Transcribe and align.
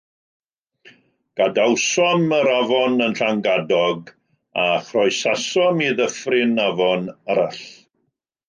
Gadawsom 1.41 2.33
yr 2.37 2.49
afon 2.53 2.97
yn 3.07 3.13
Llangadog, 3.19 4.09
a 4.65 4.65
chroesasom 4.89 5.85
i 5.89 5.93
ddyffryn 6.01 6.61
afon 6.69 7.09
arall. 7.35 7.63